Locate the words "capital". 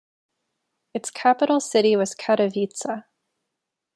1.11-1.59